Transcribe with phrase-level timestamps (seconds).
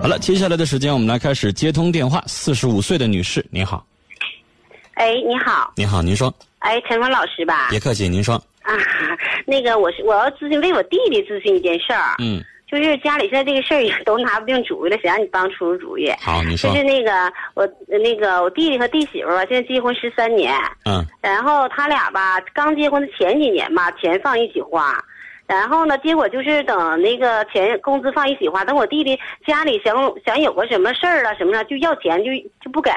[0.00, 2.22] 好了，接下来的时间我们来开始接通电话。
[2.26, 3.84] 四十五岁的女士，您好。
[4.94, 5.72] 哎，你好。
[5.76, 6.32] 你好，您说。
[6.60, 7.68] 哎，陈峰老师吧。
[7.68, 8.36] 别客气，您说。
[8.62, 8.72] 啊，
[9.44, 12.14] 那个我是我要咨询为我弟弟咨询一件事儿。
[12.20, 12.42] 嗯。
[12.70, 16.10] 就是家里现在这个事儿也都拿不定主意了，谁让你帮出出主意？
[16.20, 16.70] 好，你说。
[16.70, 17.10] 就是那个
[17.54, 20.54] 我那个我弟弟和弟媳妇吧，现在结婚十三年。
[20.84, 21.04] 嗯。
[21.20, 24.92] 然后他俩吧，刚结婚的前几年吧，钱放一起花，
[25.48, 32.30] 然后呢，结果就是等那个钱工资放一起花，等我弟弟家里想想有个什么事儿了什么的，就要钱就
[32.60, 32.92] 就不给，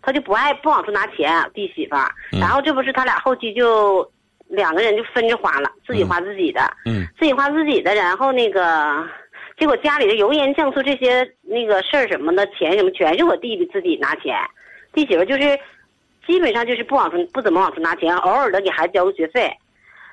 [0.00, 1.96] 他就不爱不往出拿钱，弟媳妇。
[2.30, 4.10] 然后这不是他俩后期就。
[4.52, 9.08] 两个人就分着花了，自己花自己的，嗯，自己花自己的，然后那个，
[9.56, 14.36] 结果家里的油盐酱醋这些那个事儿什么的钱什么，全是我弟弟自己拿钱，
[14.92, 15.56] 弟媳妇就是，
[16.26, 19.48] 基本上就是不往出不怎么往出拿钱，偶尔的给孩子交个学费，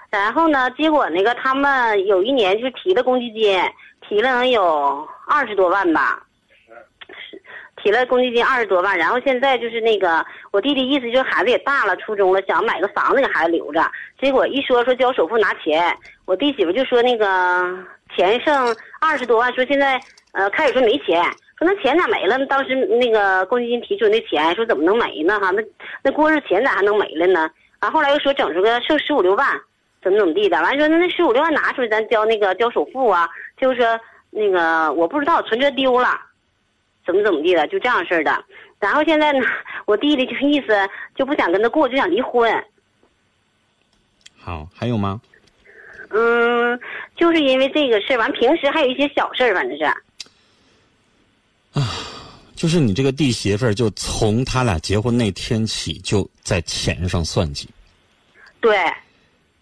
[0.10, 3.62] 然后呢，结果那个他们有一年就提了公积金，
[4.08, 6.24] 提了能有二十多万吧。
[7.84, 13.86] 提了公积金二十多万，然后现在就是那个我弟弟意思就是孩子也大了，初中了，想买个房子给孩子留着。
[14.20, 15.96] 结果一说说交首付拿钱，
[16.26, 17.78] 我弟媳妇就说那个
[18.16, 20.02] 钱剩二十多万，说现在
[20.32, 21.24] 呃开始说没钱，
[21.60, 22.44] 说那钱咋没了？
[22.48, 25.40] 当时那个公积金提出那钱，说怎么能没呢？
[25.40, 25.62] 哈，那
[26.02, 27.50] 那过日钱咋还能没了呢？
[27.82, 29.48] 完后来又说整出个剩十五六万，
[30.08, 30.56] 怎么怎么地的？
[30.62, 33.28] 完说那那十五六万拿出来咱交那个交首付啊？
[33.60, 36.18] 就是说那个我不知道存折丢了。
[37.06, 38.46] 怎么怎么地的，就这样式儿的。
[38.80, 39.40] 然后现在呢，
[39.86, 40.68] 我弟弟就意思
[41.14, 42.50] 就不想跟他过，就想离婚。
[44.38, 45.20] 好，还有吗？
[46.12, 46.80] 嗯，
[47.18, 49.84] 就是因为这个事儿，完平时还有一些小事儿，反正是。
[51.74, 51.84] 啊，
[52.56, 57.68] 就是你这个弟媳妇儿，就从他俩结婚那天起，就在钱上算计。
[58.62, 58.78] 对。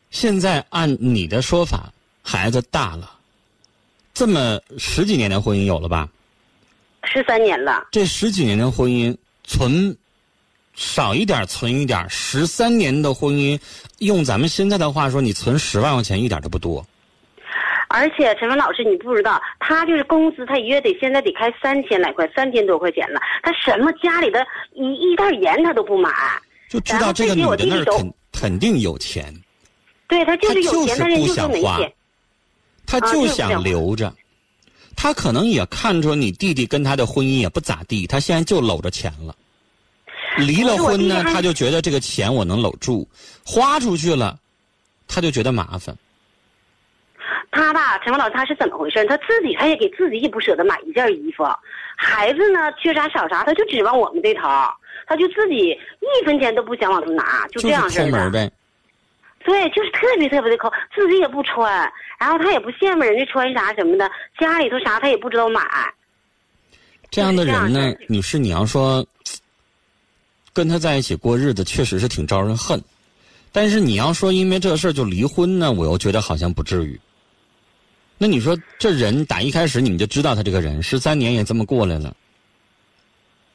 [0.10, 3.12] 现在按你的说法，孩子大了，
[4.14, 6.08] 这么十几年的婚姻有了吧？
[7.04, 9.96] 十三年了，这十几年的婚姻存
[10.74, 13.60] 少一点存一点，十三年的婚姻，
[14.00, 16.86] 用咱们现在的话说，你存十万块钱一点都不多。
[17.88, 23.22] 而且陈文老师，你不知道，他就是工资，他一月得现在得开三千来块，三千多块钱了。
[23.44, 26.10] 他什么家里的一一袋盐他都不买，
[26.68, 29.34] 就知道这个女的那肯肯定有钱。
[30.08, 31.94] 对他就是有钱，但是就是没钱，
[32.86, 34.14] 他就想留着。
[34.96, 39.36] 他可能也看出你弟弟跟他的婚姻也不咋地，他现在就搂着钱了。
[40.38, 43.08] 离了婚呢，他就觉得这个钱我能搂住，
[43.46, 44.38] 花出去了，
[45.08, 45.96] 他就觉得麻烦。
[47.52, 49.06] 他吧，陈芳老师，他是怎么回事？
[49.06, 51.44] 他自己他也给自己也不舍得买一件衣服，
[51.96, 54.42] 孩子呢缺啥少啥，他就指望我们这头，
[55.08, 58.30] 他就自己一分钱都不想往出拿，就这样式的。
[58.30, 58.52] 呗。
[59.46, 61.72] 对，就是特别特别的抠，自己也不穿，
[62.20, 65.62] 然后他也不羡慕人家穿啥什么的，家里头啥他也不知道买。
[67.12, 69.06] 这样的人呢，女士，你要说
[70.52, 72.82] 跟他在一起过日子，确实是挺招人恨。
[73.52, 77.00] 但是你要说因为这事儿就离婚呢，我又觉得好像不至于。
[78.18, 82.16] 那你说这人打一开始你们就知道他这个人，十三年也这么过来了。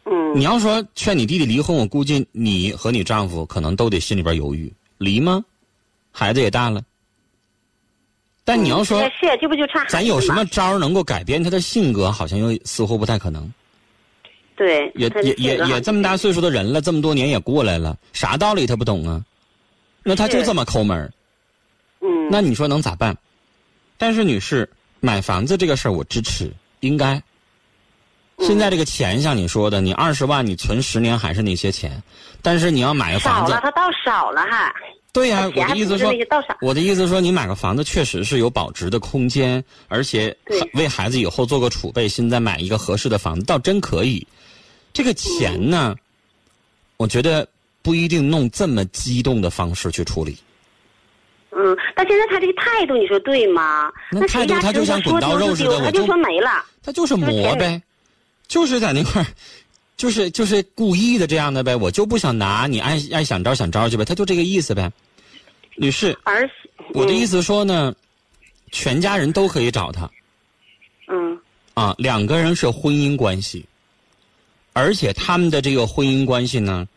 [0.05, 0.39] 嗯。
[0.39, 5.45] 你要说劝你弟弟离婚，我估计你和你丈夫可能都得心里边犹豫，离吗？
[6.21, 6.83] 孩子也大了，
[8.45, 12.13] 但你要说，是这不就差咱有什么招能够改变他的性格？
[12.13, 13.51] 好像又似乎不太可能。
[14.55, 19.25] 对，也也也也这么大岁数的人了，这么多年也过来了，啥道理他不懂啊？
[20.03, 21.11] 那他就这么抠门
[22.03, 22.29] 嗯。
[22.31, 23.17] 那你说能咋办？
[23.97, 24.69] 但是女士，
[25.01, 27.19] 买房子这个事儿我支持，应该。
[28.41, 32.03] 现在这个钱像你说的，你二十万你存十年还是那些钱，
[32.43, 34.71] 但是你要买个房子，少了他倒少了还。
[35.13, 36.13] 对呀，我的意思说，
[36.61, 40.37] 我的意思说，你买个房子确实是有保值的空间，而且
[40.75, 42.09] 为孩子以后做个储备。
[42.09, 44.25] 现在买一个合适的房子，倒真可以。
[44.93, 45.97] 这个钱呢，
[46.97, 47.47] 我觉得
[47.83, 50.37] 不一定弄这么激动的方式去处理。
[51.51, 53.91] 嗯，但现在他这个态度，你说对吗？
[54.13, 57.83] 那态度他就像滚刀肉似的，我就说没了，他就是磨呗，
[58.47, 59.27] 就是在那块儿。
[60.01, 64.91] 就是就是故意的这样的呗，我就不想拿，你爱爱想招想招去呗，他就这个意思呗，
[65.77, 66.19] 女士。
[66.25, 67.95] 儿媳我的意思说呢，
[68.73, 70.11] 全家人都可以找他。
[71.09, 71.39] 嗯。
[71.75, 73.67] 啊，两个人是婚姻关系，
[74.73, 76.89] 而且他们的这个婚姻关系呢，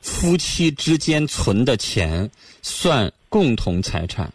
[0.00, 2.30] 夫妻之间存的钱
[2.62, 4.32] 算共同财产。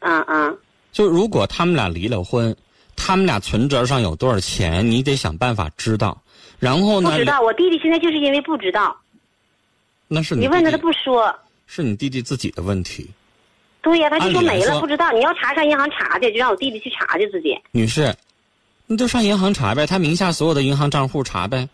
[0.00, 0.58] 嗯嗯。
[0.90, 2.56] 就如果他们俩离了婚，
[2.96, 6.18] 他们俩存折上有多少钱，你得想办法知道。
[6.58, 7.10] 然后呢？
[7.10, 8.96] 不知道，我弟弟现在就是因为不知道。
[10.08, 11.34] 那是你你问他，他不说。
[11.66, 13.08] 是你弟弟自己的问题。
[13.82, 15.12] 对呀，他就说没了，不知道。
[15.12, 17.56] 你要查上银行查去，就让我弟弟去查去自己。
[17.72, 18.14] 女士，
[18.86, 21.68] 你就上银行查呗，他名下所有的银行账户查呗。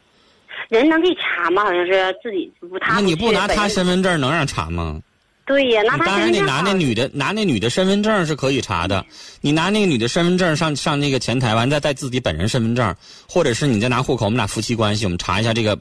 [0.69, 1.65] 人能给查吗？
[1.65, 2.95] 好像是自己不他。
[2.95, 3.87] 那你不拿他身？
[3.87, 5.01] 份证能让查吗？
[5.47, 9.05] 对呀，拿你当然得拿那女的拿那女的身份证是可以查的。
[9.43, 12.95] 你拿那个女的身份证上上那个前台，完再带自己本人身份证，
[13.29, 15.79] 或者是你再拿户口，我们俩夫妻关系，我们查一下这个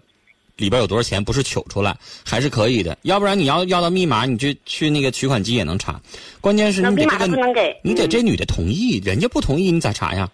[0.57, 1.95] 里边有多少钱，不是取出来
[2.25, 2.97] 还是可以的。
[3.03, 5.97] 要不然你要要到密码，你就去那个取款机也能查。
[6.41, 10.29] 关键是你得这个你得这女的同意，人家不同意你咋查呀？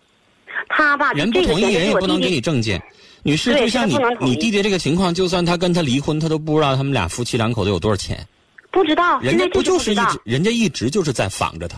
[0.70, 2.82] 他吧，人不同意，人也不能给你证件。
[3.22, 8.26] 女士，对就像你你弟弟这个情况，就算他跟他离婚，他都不知道他们俩夫妻两口子有多少钱。
[8.72, 10.20] 不知道，人家不就是一直，。
[10.24, 11.78] 人家一直就是在防着他。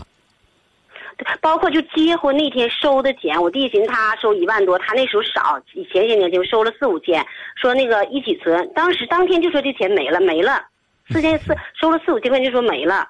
[1.39, 7.23] 包括就结婚那天收的钱，我弟寻思他收一万多，他那时候少，以前些年就收了四五千，
[7.55, 10.65] 说那个一起存，当时当天就说这钱没了没了，
[11.09, 13.07] 四千四 收了四五千块钱就说没了，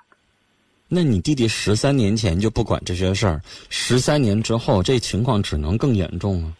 [0.89, 3.39] 那你弟弟十三年前就不管这些事儿，
[3.69, 6.51] 十三年之后这情况只能更严重啊！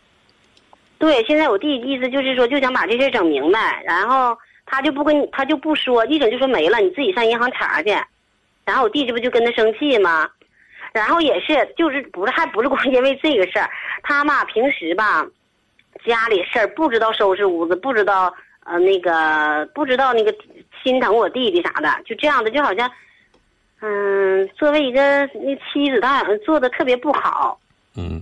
[1.00, 7.90] 对，现在我弟意思就是说就想把这事儿整明白，然后他就不跟他就不说，一整就说没了，你自己上银行查去，
[8.66, 10.30] 然后我弟这不就跟他生气吗？
[10.94, 13.70] 然后也是就是不是还不是光因为这个事儿，
[14.04, 15.26] 他嘛平时吧
[16.06, 18.34] 家里事儿不知道收拾屋子，不知道
[18.66, 20.36] 呃那个不知道那个
[20.84, 22.92] 心疼我弟弟啥的，就这样的就好像
[23.80, 27.58] 嗯作为一个那妻子，他好像做的特别不好。
[27.96, 28.22] 嗯，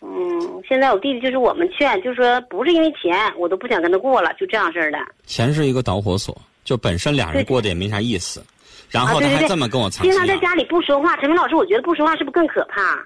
[0.00, 4.98] 嗯，现在我弟弟就是我们劝，就说不是因为钱，我都不想跟他过了，就这样式儿的。
[5.26, 8.44] 钱是一个导火索，就本身俩人过得也没啥意思，
[8.90, 10.16] 然啊，后他还这么跟我藏经。
[10.16, 12.98] 常在家里不说话，陈明老师，我觉得不说话是不是更可怕？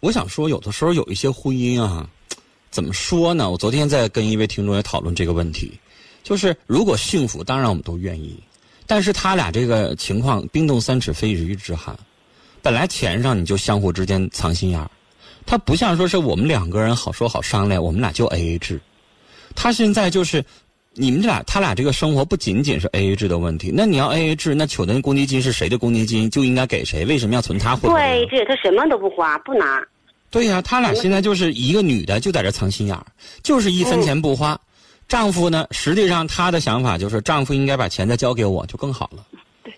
[0.00, 2.08] 我想说，有的时候有一些婚姻啊，
[2.70, 3.50] 怎么说呢？
[3.50, 5.78] 我昨天在跟一位听众也讨论这个问题，
[6.22, 8.38] 就是如果幸福，当然我们都愿意，
[8.86, 11.94] 但是他俩这个情况冰冻三尺非一日之寒。
[12.62, 14.90] 本来钱上你就相互之间藏心眼儿，
[15.48, 18.78] 他不像说是我们两个人好说好商量，我们俩就 A A 制。
[19.56, 20.44] 他现在就是
[20.92, 23.72] 你们俩，他俩这个生活不仅仅是 A A 制的问题。
[23.74, 27.02] 那你要 A A 制，那取的公积金是谁的公积金，就应该给谁？
[27.06, 28.26] 为什么要存他户口里呢？
[28.26, 29.82] 对，这他什么都不花，不拿。
[30.30, 33.06] 对呀、他俩现在就是一个女的就在这藏心眼儿，
[33.42, 34.60] 就是一分钱不花。
[35.08, 39.24] 丈夫呢，实际上他的想法就是，丈夫应该把钱再交给我就更好了。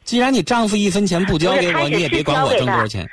[0.02, 3.08] 既然你丈夫一分钱不交给我，你也别管我挣多少钱。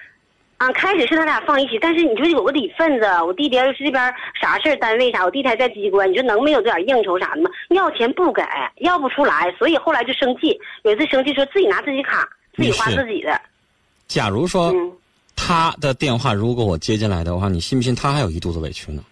[0.57, 7.49] 啊，开始是他俩放一起，但是你说有个理份子，我弟弟要是这边啥事儿单位啥，我弟弟还在机关，你说能没有这点应酬啥的吗？
[7.69, 8.41] 要钱不给，
[8.77, 10.59] 要不出来，所以后来就生气。
[10.83, 13.39] 有一次生气说自己拿自己卡，自己花自己的。
[14.07, 14.91] 假如说嗯，
[15.35, 19.03] 他的电话如果我接进来的话，你信不信他还有一肚子委屈呢？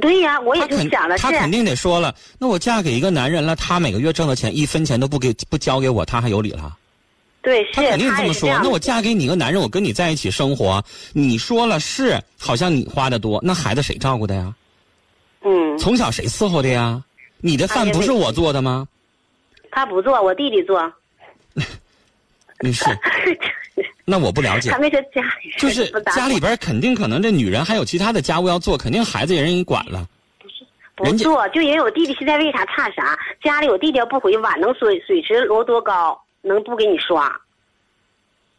[0.00, 6.76] 对呀，我也就想了，是他肯定得说了，那我嫁给一个男人了，他每个月挣的钱一分钱都不给不交给我，他还有理了？
[7.42, 8.48] 对，是他肯定这么说。
[8.62, 14.54] 那我嫁给你个男人，我跟你在一起生活，你说了是，好像你花的多，那孩子谁照顾的呀？
[15.42, 17.02] 嗯，从小谁伺候的呀？
[17.40, 18.86] 你的饭不是我做的吗？
[19.70, 20.92] 他不做，我弟弟做。
[22.60, 22.84] 女士，
[24.04, 24.78] 那我不了解他。
[24.78, 30.04] 没说家里就是家里边肯定可能这女人还有其他的家务要做，肯定孩子也人给管了。
[30.96, 33.16] 不人家做，就因为我弟弟现在为啥差啥？
[33.40, 37.28] 家里我弟弟要不回碗能水水池摞多高，能不给你刷，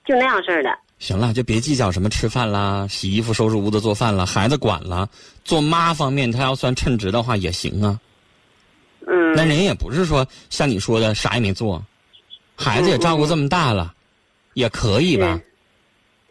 [0.05, 0.69] 就那样式儿的。
[0.99, 5.07] 行了，就别计较什么吃饭啦、洗衣服、收拾屋子、做饭了，孩子管了。
[5.45, 7.99] 做妈方面，她要算称职的话也行啊。
[9.07, 11.83] 嗯，那人也不是说像你说的啥也没做，
[12.55, 13.93] 孩子也照顾这么大了，
[14.55, 15.39] 也可以吧？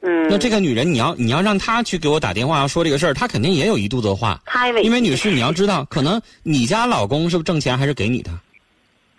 [0.02, 4.40] 嗯，那这个女人，你要你要让她去给我打电话要说这个事儿，她肯定也有一肚子话。
[4.84, 8.30] 因为女士，你要知道，可能你家老公是不是挣钱还是给你的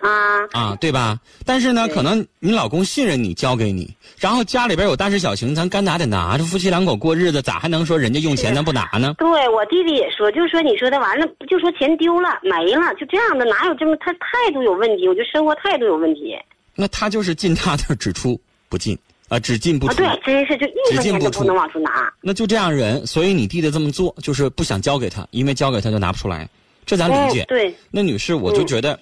[0.02, 0.78] 啊，啊？
[0.80, 1.20] 对吧？
[1.46, 6.38] 但是呢，可能你老公信任你，交给你，然后家里边有大事小情，咱该拿得拿。
[6.38, 9.14] 这夫妻两口过日子，咋还能说人家用钱咱不拿呢？
[9.18, 15.08] 对我弟弟也说，就说你说的完了，就说钱丢了没了，就这样的，哪有这么他态度有问题？
[15.08, 16.36] 我觉得生活态度有问题
[16.76, 18.40] 那他就是进他的只出
[18.70, 19.98] 不进啊，只进不啊，出。
[19.98, 22.12] 对，真是就一进不出钱都不能往出拿。
[22.22, 26.48] 那就这样人，所以你弟弟这么做，就是不想交给他，因为交给他就拿不出来，
[26.86, 27.44] 这咱理解。
[27.44, 28.98] 嗯、对，那女士，我就嗯觉得、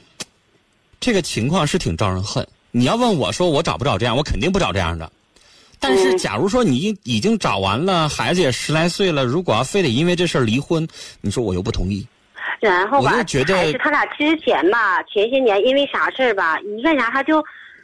[0.99, 2.45] 这个情况是挺招人恨。
[2.71, 5.11] 你要问我说我找不找这样，我肯定不找这样的。
[5.79, 10.87] 但是，嗯假如说你已已经找完了，孩子也十来岁了，如果要非得因为这事儿离婚，
[11.21, 12.05] 你说我又不同意。
[12.59, 17.43] 然后吧，我就觉得还是他俩之前吧，前些年因为啥事儿吧，一干啥他就，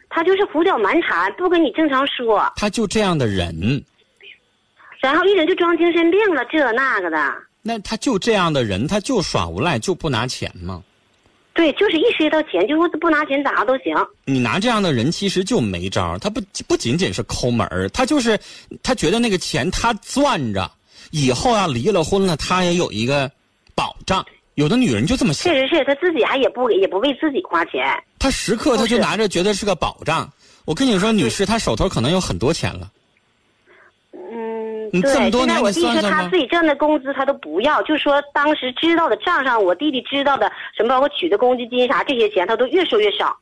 [0.09, 3.83] 他就是胡搅蛮缠，不跟你正常说，他就这样的人，
[4.99, 7.33] 然后一整就装精神病了，这那个的。
[7.61, 10.81] 那他就这样的人，他就耍无赖，就不拿钱吗？
[11.53, 13.95] 对，就是一涉及到钱，就不拿钱咋都行。
[14.25, 18.39] 你拿这样的人，其实就没招儿他不不仅仅是抠门儿，他就是
[18.81, 20.69] 他觉得那个钱他攥着，
[21.11, 23.31] 以后要离了婚了，他也有一个
[23.75, 24.25] 保障。
[24.55, 27.83] 有的女人就这么想，确实是她自己还也不也不为自己花钱，
[28.19, 30.31] 他时刻他就拿着觉得是个保障。
[30.65, 32.89] 我跟你说，女士，她手头可能有很多钱了。
[34.93, 43.35] 嗯，你这么多年我弟说他自己挣的工资他都不要，就说当时知道的账上，我弟弟知道的什么包括取的公积金啥这些钱，他都越说越少，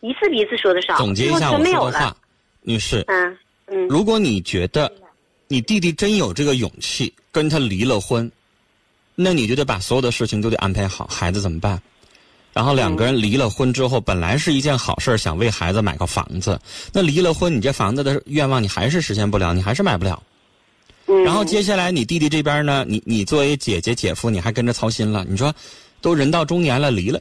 [0.00, 2.16] 一次比一次说的少，总结一下我说的话了。，
[2.62, 4.92] 女士，嗯嗯，如果你觉得
[5.46, 8.30] 你弟弟真有这个勇气跟他离了婚，
[9.14, 11.80] 那你就得把所有的事情都得安排好，孩子怎么办？
[12.52, 16.60] 然后两个人离了婚之后，本来是一件好事想为孩子买个房子，
[16.92, 20.20] 那离了婚，你这房子的愿望你还是实现不了，你还是买不了。
[21.08, 25.24] 嗯然后接下来你弟弟这边呢，你你作为姐姐姐夫，你还跟着操心了。
[25.28, 25.54] 你说，
[26.02, 27.18] 都人到中年了，离了，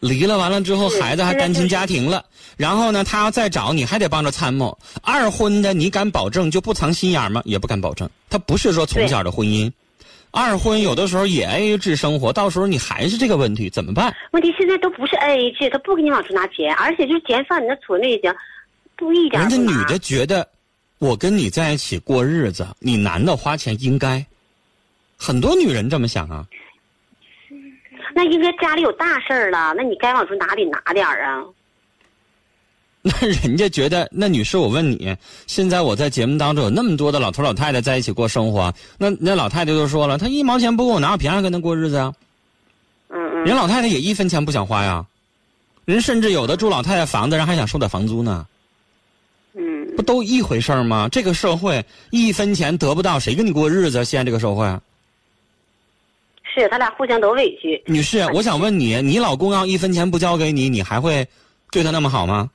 [0.00, 2.24] 离了完了之后，孩子还单亲家庭了，
[2.56, 4.76] 然后呢，他要再找你，还得帮着参谋。
[5.02, 7.40] 二婚的，你敢保证就不藏心眼吗？
[7.44, 8.08] 也不敢保证。
[8.28, 9.70] 他不是说从小的婚姻，
[10.32, 14.12] 二婚有的时候也 A A 制生活，到时候你还是这个问题，怎么办？
[14.32, 18.34] 问题现在都不是 A A 制，他不给你往出拿钱，而且就是钱放你那存着也行，
[18.96, 20.46] 不一点人家女的觉得，
[20.98, 24.24] 我跟你在一起过日子，你男的花钱应该。
[25.16, 26.46] 很多女人这么想啊。
[28.14, 31.44] 那应该家里有大事儿了，那你该往出拿得拿点儿啊。
[33.02, 42.12] 那人家觉得，那女士，我问你，现在我在节目当中有那么多的老头老太太在一起过生活，那那老太太就说了，她一毛钱不给我拿，我凭啥跟她过日子啊？
[43.08, 45.06] 嗯嗯，人老太太也一分钱不想花呀，
[45.84, 48.57] 人甚至有的住老太太房子，人还想收点房租呢，嗯
[49.98, 51.08] 不都一回事儿吗？
[51.10, 54.04] 这个社会一分钱得不到，谁跟你过日子？
[54.04, 54.64] 现在这个社会，
[56.44, 57.82] 是他俩互相都委屈。
[57.84, 61.26] 女士，我想问你，你老公要一分钱不交给你，你还会
[61.72, 62.48] 对他那么好吗？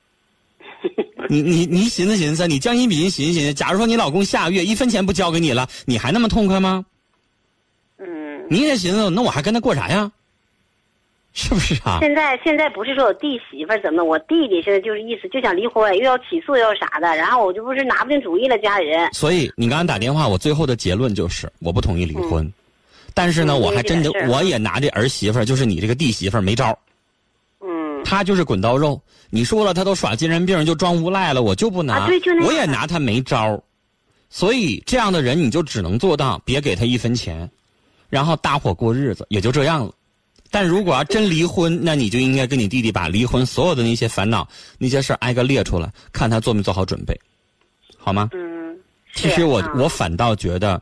[1.28, 6.82] 你你你寻思寻思，你将心比心寻思寻思，假如说你老公下个月一分钱不交给你了，你还那么痛快吗？
[7.98, 10.10] 嗯，你也寻思，那我还跟他过啥呀？
[11.36, 11.98] 是不是啊？
[12.00, 19.12] 现在现在不是说我弟媳妇怎么，我弟弟现在就是意思就想离婚，又要起诉又要啥的，然后我就不是拿不定主意了，家里人。
[19.12, 22.50] 所以你刚刚打电话，我最后的结论就是我不同意离婚，
[23.12, 26.78] 但是呢，嗯我还真的我也拿这儿媳妇，就是你这个弟媳妇没招儿
[27.60, 29.00] 嗯，她就是滚刀肉。
[29.28, 31.96] 你说了，她都耍精神病，就装无赖了，我就不拿。
[31.96, 33.60] 啊对就那样我也拿她没招儿
[34.30, 37.50] 所以这样的人，你就只能做到别给他一分钱，
[38.08, 39.92] 然后搭伙过日子，也就这样了。
[40.54, 44.46] 但如果要真离婚，那你就应该跟你弟弟把离婚所有的那些烦恼、
[44.78, 47.20] 那些事儿挨个列出来，看他做没做好准备，
[47.98, 48.30] 好吗？
[48.32, 48.78] 嗯，
[49.14, 50.80] 其实我啊我反倒觉得，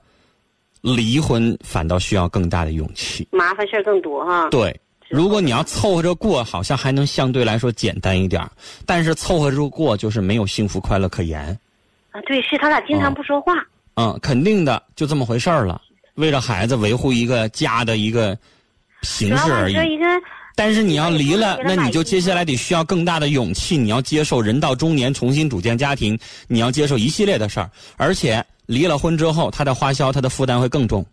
[0.82, 3.26] 离婚反倒需要更大的勇气。
[3.32, 4.50] 麻烦事儿更多哈。
[4.50, 8.52] 对，如果你要凑合着过，好像还能相对来说简单一点儿
[8.84, 11.58] 但是凑合着过就是没有幸福快乐可言。
[12.10, 13.54] 啊，对，是他俩经哦常不说话。
[13.94, 15.80] 嗯，肯定的，就这么回事儿了。
[16.16, 18.36] 为了孩子维护一个家的一个
[19.02, 19.76] 形式而已
[20.54, 31.04] 但是你要离了，那你就接下来得需要更大的勇气，你要接受人到中年重新组建家庭，你要接受一系列的事儿，而且离了婚之后，他的花销、他的负担会更重。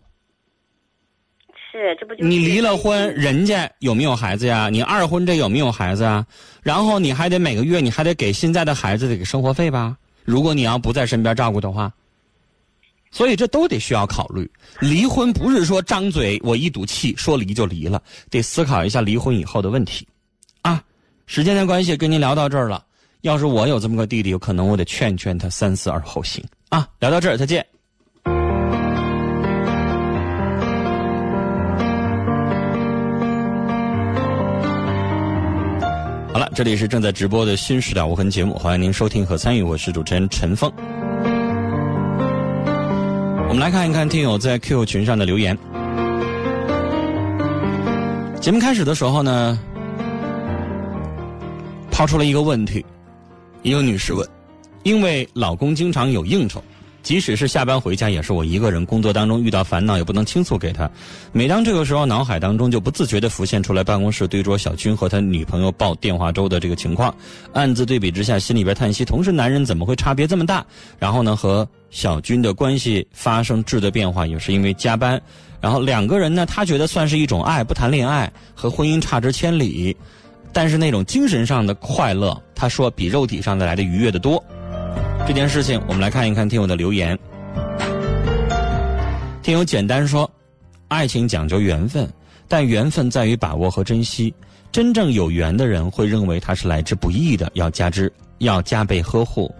[1.72, 4.68] 是这不就是你离了婚，人家有没有孩子呀？
[4.68, 6.26] 你二婚这有没有孩子啊？
[6.62, 9.96] 然后你还得每个月你还得给现在的孩子得给生活费吧？
[10.24, 11.90] 如果你要不在身边照顾的话，
[13.10, 14.48] 所以这都得需要考虑。
[14.80, 18.00] 离婚不是说张嘴我一赌气说离就离了，
[18.30, 20.06] 得思考一下离婚以后的问题。
[20.62, 20.82] 啊，
[21.26, 22.84] 时间的关系跟您聊到这儿了。
[23.22, 26.88] 要是我有这么个弟弟，有可能我得劝劝他三思而后行啊。
[27.00, 27.66] 聊到这儿，再见。
[36.32, 40.72] 好了，这里是正在直播的新时代无痕节目，欢迎您收听和参与，我是主持人陈峰。
[43.60, 45.54] 来看一看听友在 Q 群上的留言。
[48.40, 49.60] 节目开始的时候呢，
[51.90, 52.82] 抛出了一个问题，
[53.60, 54.26] 一个女士问：
[54.82, 56.64] 因为老公经常有应酬，
[57.02, 58.86] 即使是下班回家，也是我一个人。
[58.86, 60.90] 工作当中遇到烦恼，也不能倾诉给他。
[61.30, 67.14] 每当这个时候，脑海当中就不自觉地浮现出来办公室对桌小军和他女朋友报电话粥的这个情况，
[67.52, 70.64] 暗自对比之下，心里边叹息：同是男人，怎么会差别这么大？
[70.98, 75.20] 然后呢，和小军的关系发生质的变化，也是因为加班。
[75.60, 79.94] 然后两个人呢，他觉得算是一种爱，不谈恋爱和婚姻差之千里，
[80.52, 84.42] 但是那种精神上的快乐，他说比肉体上的来的愉悦的多。
[85.26, 87.18] 这件事情，我们来看一看听友的留言。
[89.42, 90.30] 听友简单说，
[90.88, 92.08] 爱情讲究缘分，
[92.48, 94.32] 但缘分在于把握和珍惜。
[94.72, 99.52] 真正有缘的人会认为它是来之不易的，要加之要加倍呵护。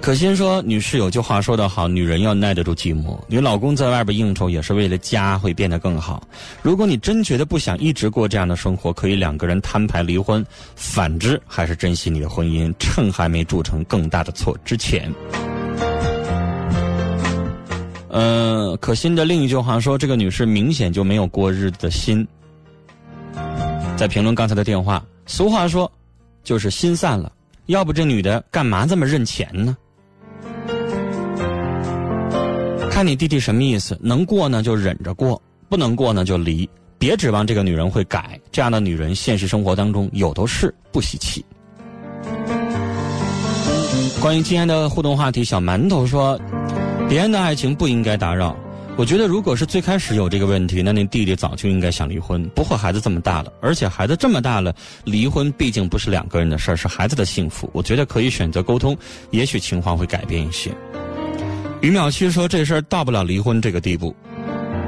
[0.00, 3.18] 可心说：“女士有句话说得好，女人要耐得住寂寞。
[3.28, 6.26] 你老公在外边应酬也是为了家会变得更好。
[6.62, 10.44] 如果你真觉得不想一直过这样的生活，可以两个人摊牌离婚。
[10.74, 15.12] 反之，还是珍惜你的婚姻，趁还没铸成更大的错之前。”
[18.08, 22.26] 呃，可心的另一句话说：“这个女士明显就没有过日子的心。”
[23.96, 25.90] 在评论刚才的电话，俗话说，
[26.42, 27.30] 就是心散了。
[27.66, 29.76] 要不这女的干嘛这么认钱呢？
[33.00, 33.98] 看你弟弟什么意思？
[34.02, 35.40] 能过呢就忍着过，
[35.70, 36.68] 不能过呢就离。
[36.98, 41.42] 别指望这个女人会改，这样的女人现实生活当中有都是，不稀奇。
[44.20, 46.38] 关于今天的互动话题，小馒头说
[47.08, 48.54] ：“别人的爱情不应该打扰。”
[48.98, 52.46] 我觉得，如果是最开始有这个问题，那那弟弟早就应该想离婚。
[52.50, 57.70] 不会孩子这么大了，而且孩子这么大了，离婚毕竟不是两个人的事儿，是孩子的幸福。
[57.72, 58.94] 我觉得可以选择沟通，
[59.30, 60.70] 也许情况会改变一些。
[61.82, 64.14] 于淼七说：“这事儿到不了离婚这个地步，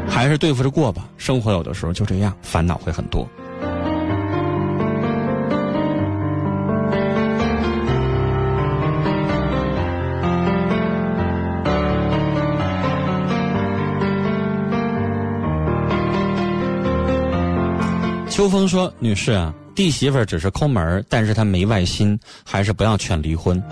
[0.07, 1.09] 还是对付着过吧。
[1.17, 3.27] 生活有的时候就这样，烦恼会很多。”
[18.29, 23.63] 秋风说：“女士啊。”弟媳妇只是抠门但是她没外心，还是不要劝离婚。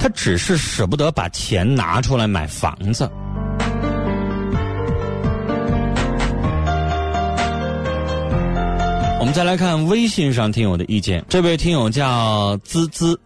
[0.00, 3.08] 他只是舍不得把钱拿出来买房子。
[9.18, 13.20] 我们再来看微信上听友的意见，这位听友叫滋滋，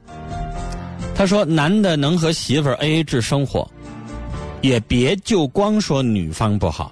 [1.15, 3.71] 他说：“男的能和媳妇 A A 制生活，
[4.61, 6.91] 也别就光说女方不好。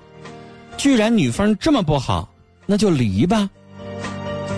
[0.77, 2.33] 居然女方这么不好，
[2.65, 3.51] 那就离吧。”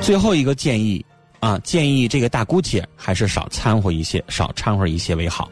[0.03, 1.05] 最后一个建议，
[1.45, 5.51] 啊，建议这个大姑姐还是少掺和一些，少掺和一些为好。